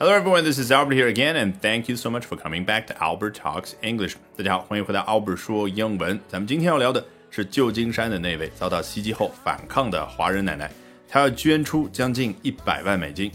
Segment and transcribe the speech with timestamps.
[0.00, 2.86] Hello everyone, this is Albert here again, and thank you so much for coming back
[2.88, 4.14] to Albert Talks English.
[4.36, 6.20] 大家好，欢迎回到 Albert 说英文。
[6.28, 10.70] 咱们今天要聊的是旧金山的那位遭到袭击后反抗的华人奶奶，
[11.08, 13.32] 她要捐出将近一百万美金。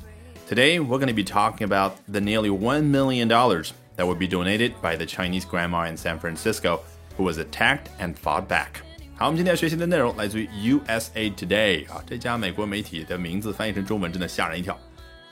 [0.48, 4.28] Today we're going to be talking about the nearly one million dollars that will be
[4.28, 6.82] donated by the Chinese grandma in San Francisco
[7.18, 8.82] who was attacked and fought back.
[9.16, 14.78] 好，我们今天要学习的内容来自于 USA Today 啊，这家美国媒体的名字翻译成中文真的吓人一跳。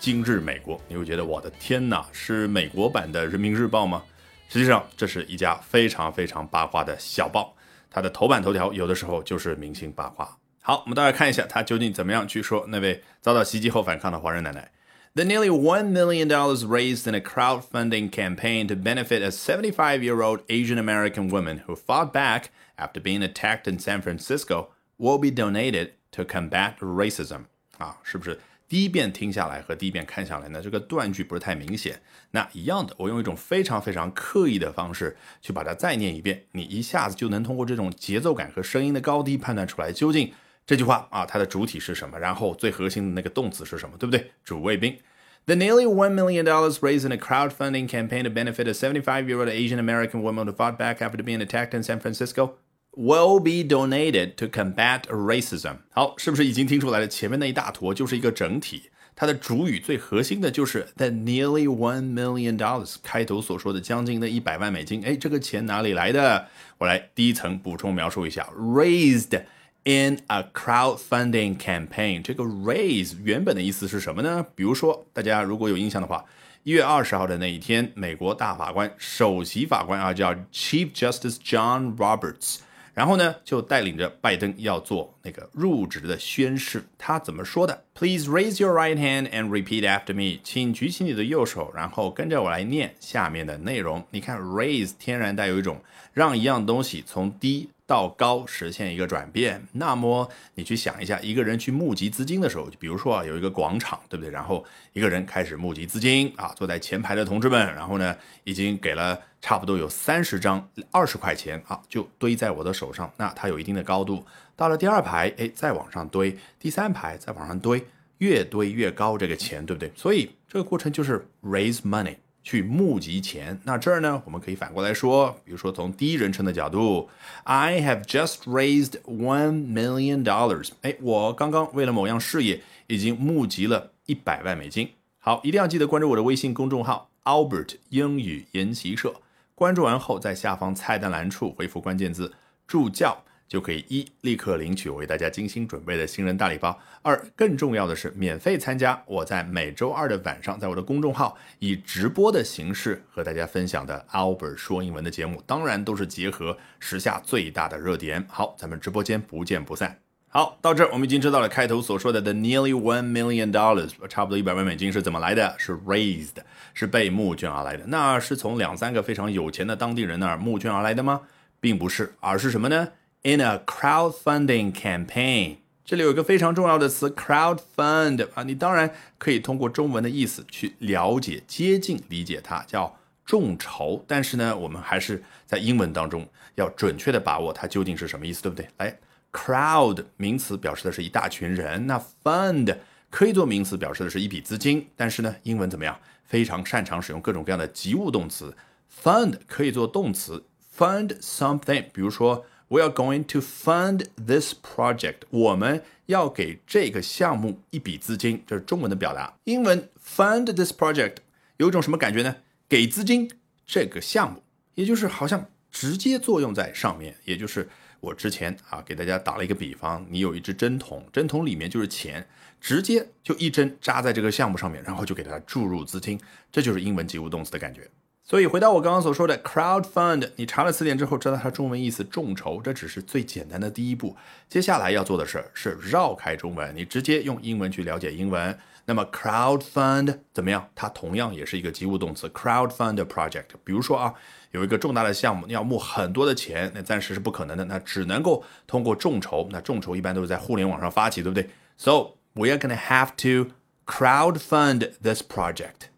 [0.04, 4.04] 今日美国，你会觉得我的天哪，是美国版的人民日报吗？
[4.48, 7.56] 实际上，这是一家非常非常八卦的小报，
[7.92, 10.38] 它的头版头条有的时候就是明星八卦。
[10.62, 14.72] 好，我们大家看一下，它究竟怎么样去说那位遭到袭击后反抗的华人奶奶。
[15.16, 20.78] The nearly $1 million raised in a crowdfunding campaign to benefit a 75 year old Asian
[20.78, 26.24] American woman who fought back after being attacked in San Francisco will be donated to
[26.24, 27.46] combat racism.
[27.80, 28.40] 啊，是不是
[28.75, 32.01] 第一遍听下来和第一遍看下来呢，这个断句不是太明显。
[32.33, 40.33] 那一样的，我用一种非常非常刻意的方式去把它再念一遍，你一下子就能通过这种节奏感和声音的高低判断出来，究竟
[40.67, 44.33] 这句话啊它的主体是什么，然后最核心的那个动词是什么，对不对？
[44.43, 44.99] 主谓宾。
[45.47, 49.79] The nearly $1 million raised in a crowdfunding campaign to benefit a 75 year old Asian
[49.79, 52.55] American woman who fought back after being attacked in San Francisco
[52.97, 55.77] will be donated to combat racism。
[55.93, 57.09] 好，是不是已经听出来了？
[57.09, 65.05] 前面那一大坨就是一个整体，它的主语最核心的就是 the nearly one million dollars，开头所说的将近的一百万美金。
[65.05, 66.47] 哎，这个钱哪里来的？
[66.79, 69.43] 我来第一层补充描述一下：raised
[69.85, 72.23] in a crowdfunding campaign。
[72.23, 74.45] 这个 raise 原本的意思是什么呢？
[74.55, 76.25] 比如说，大家如果有印象的话。
[76.67, 82.61] 一月二十号的那一天，美国大法官首席法官啊，叫 Chief Justice John Roberts，
[82.95, 86.83] 然后呢，就带领着拜登要做那个入职的宣誓。
[86.97, 90.41] 他怎么说的？Please raise your right hand and repeat after me。
[90.45, 94.03] 请举起你的右手，然后跟着我来念下面的内容。
[94.11, 99.67] 你看，raise 天然带有一种让一样东西从低到高实现一个转变。
[99.73, 104.31] 那么你去想一下，一个人去募集资金的时候，就比如说啊，有一个广场，对不对？
[104.31, 109.21] 然后一个人开始募集资金啊，坐在前排的同志们，然后呢，已经给了。
[109.45, 113.13] 差不多有三十张二十块钱啊，就堆在我的手上。
[113.19, 114.25] 那它有一定的高度。
[114.57, 117.85] 到了第二排，哎，再往上堆；第三排再往上堆，
[118.21, 119.93] 越堆越高，这个钱对不对？
[119.95, 123.59] 所以这个过程就是 raise money，去募集钱。
[123.65, 127.09] 那这儿呢，我们可以反过来说，比如说从第一人称的角度
[127.43, 130.69] ，I have just raised one million dollars。
[130.83, 134.91] 哎，我刚刚为了某样事业已经募集了一百万美金。
[135.19, 139.15] 好，一定要记得关注我的微信公众号 Albert 英语研习社。
[139.55, 142.35] 关注完后，在下方菜单栏处回复关键字
[142.69, 146.73] “助教”，就可以一立刻领取我为大家精心准备的新人大礼包；
[147.03, 158.27] 二更重要的是，免费参加我在每周二的晚上，在我的公众号以直播的形式和大家分享的 Albert 说英文的节目，当然都是结合时下最大的热点。
[158.29, 159.99] 好，咱们直播间不见不散。
[160.29, 165.55] 好，到这儿我们已经知道了开头所说的 the nearly one million dollars，差不多一百万美金是怎么来的？
[165.59, 166.35] 是 raised，
[166.73, 167.85] 是被募捐而来的。
[167.87, 171.21] 那是从两三个非常有钱的当地人那儿募捐而来的吗？
[171.61, 172.89] 并不是，而是什么呢
[173.27, 184.05] ？In a crowdfunding campaign，这里有一个非常重要的词 crowdfund 啊，你当然可以通过中文的意思去了解、接近理解它，叫众筹。
[184.07, 188.69] 但是呢，我们还是在英文当中要准确的把握它究竟是什么意思，对不对？
[188.77, 188.99] 来。
[189.33, 192.77] Crowd 名词表示的是一大群人，那 fund
[193.11, 195.99] 可以做名词表示的是一笔资金，但是呢，英文怎么样？
[196.25, 198.57] 非常擅长使用各种各样的及物动词
[199.03, 200.45] ，fund 可以做动词
[200.77, 209.35] ，fund something，比如说 We are going to fund this project，我们要给这个项目一笔资金，这是中文的表达。
[209.45, 211.17] 英文 fund this project
[211.59, 212.37] 有一种什么感觉呢？
[212.69, 213.31] 给资金
[213.67, 214.43] 这个项目，
[214.75, 217.69] 也就是好像直接作用在上面，也就是。
[218.01, 222.29] 我之前啊给大家打了一个比方，你有一只针筒，针筒里面就是钱，
[222.61, 226.21] 直接就一针扎在这个项目上面，然后就给它注入资金，
[226.53, 227.89] 这就是英文及物动词的感觉。
[228.25, 234.17] 所以回到我刚刚所说的 crowd fund，你查了词典之后知道它中文意思众筹，这只是最简单的第一步。
[234.49, 238.59] 接下来要做的事儿是绕开中文，你直接用英文去了解英文。
[238.87, 240.69] 那么 crowd fund 怎么样？
[240.75, 243.45] 它同样也是一个及物动词，crowd fund project。
[243.63, 244.15] 比如说啊。
[244.55, 249.49] 有一个重大的项目，你要募很多的钱，那暂时是不可能的，那只能够通过众筹。
[249.51, 253.51] 那众筹一般都是在互联网上发起，对不对？So we are gonna have to
[253.85, 255.89] crowd fund this project。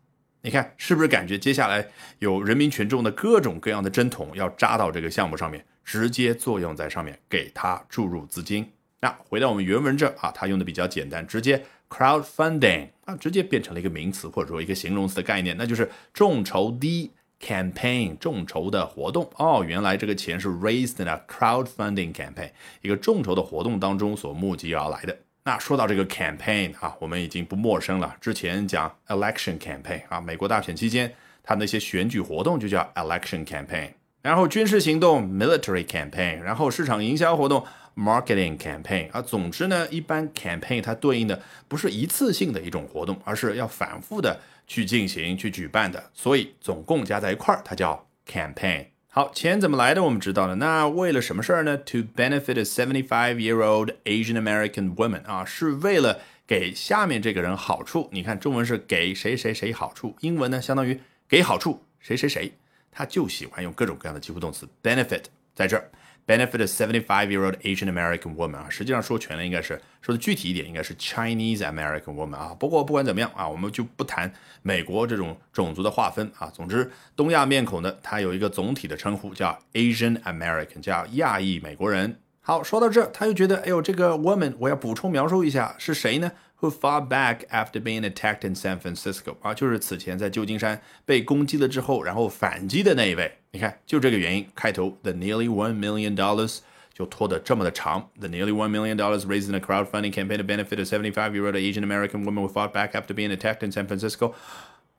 [0.47, 1.85] 你看是不是感觉接下来
[2.21, 8.65] 有人民群众的各种各样的针筒要扎到这个项目上面，直接作用在上面，给它注入资金。
[9.01, 17.11] 那回到我们原文这啊，它用的比较简单，直接 crowdfunding 啊，直接变成了一个名词或者说一个形容词的概念，那就是众筹的
[17.41, 19.65] campaign 众筹的活动哦。
[19.67, 22.53] 原来这个钱是 raised in a crowdfunding campaign
[22.83, 25.19] 一个众筹的活动当中所募集而来的。
[25.47, 28.17] 那说到这个 campaign 啊，我们已经不陌生了。
[28.21, 31.15] 之前讲 election campaign 啊，美国大选期间，
[31.45, 33.91] 它那些选举活动就叫 election campaign。
[34.23, 37.65] 然后军事行动 military campaign，然后市场营销活动
[37.95, 39.23] marketing campaign 啊。
[39.23, 46.11] 总之呢，一般 campaign 它对应的不是一次性的一种活动，而是要反复的去进行、去举办的。
[46.13, 48.87] 所以总共加在一块儿，它叫 campaign。
[49.17, 50.03] 好，钱怎么来的？
[50.03, 50.57] 我们知道了。
[50.57, 58.11] 那为了什么事儿呢？To benefit a seventy-five-year-old Asian American woman 啊，是为了给下面这个人好处。
[58.13, 62.53] 你看，中文是给谁谁谁好处，英文呢相当于给好处谁谁谁。
[62.93, 65.23] 他就喜欢用各种各样的及物动词 benefit
[65.55, 65.91] 在这儿。
[66.27, 72.57] Benefit a seventy-five-year-old Asian American woman 啊，实际上说全了应该是说的具体一点，应该是 Chinese American woman 啊。
[72.59, 74.33] 不过不管怎么样啊，我们就不谈
[74.63, 76.51] 美国这种种族的划分啊。
[76.53, 82.19] 总之，东亚面孔呢，它有一个总体的称呼叫 Asian American，叫亚裔美国人。
[82.46, 86.32] 好，说到这，他又觉得，哎呦，这个 woman 我要补充描述一下是谁呢？
[86.60, 89.36] Who fought back after being attacked in San Francisco？
[89.42, 93.32] 啊，就是此前在旧金山被攻击了之后，然后反击的那一位。
[93.52, 96.60] 你看，就这个原因，开头 the nearly one million dollars
[96.94, 98.10] 就拖得这么的长。
[98.20, 102.24] The nearly one million dollars raised in a crowdfunding campaign to benefit a 75-year-old Asian American
[102.26, 104.34] woman who fought back after being attacked in San Francisco。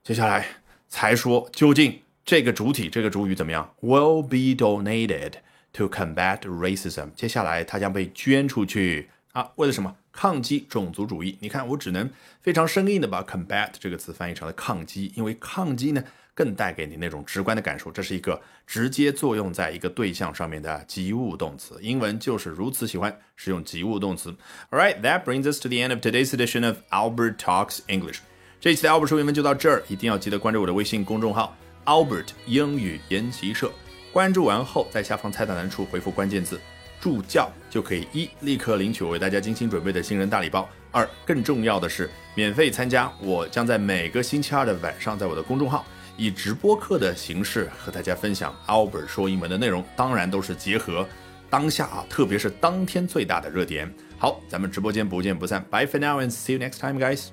[0.03, 0.45] 接下来
[0.89, 3.73] 才说究竟这个主体这个主语怎么样？
[3.81, 5.33] Will be donated
[5.72, 7.10] To combat racism。
[7.14, 9.50] 接下来它将被捐出去啊？
[9.56, 9.94] 为了什么？
[10.10, 12.10] 抗击种族主义，你看我只能
[12.40, 16.02] 非常生硬的把 combat 这个词翻译成了抗击，因为抗击呢
[16.34, 21.78] 更带给你那种直观的感受，这是一个直接作用在一个对象上面的及物动词。
[21.80, 24.34] 英文就是如此喜欢使用及物动词。
[24.70, 28.18] All right, that brings us to the end of today's edition of Albert Talks English。
[28.60, 33.70] 这一期的 Albert 说英文就到这儿，一定要记得关注我的微信公众号 Albert 英语研习社。
[34.18, 36.60] 关注完后，在下方菜单栏处回复关键字。
[37.00, 40.68] 助教就可以一立刻领取我为大家精心准备的新人大礼包。
[40.90, 45.86] 二，更重要的是免费参加，我将在每个星期二的晚上，在我的公众号
[46.16, 51.08] 以直播课的形式和大家分享 Albert 说英文的内容，当然都是结合
[51.48, 53.88] 当下啊，特别是当天最大的热点。
[54.18, 57.28] 好，咱们直播间不见不散，Bye for now and see you next time, guys.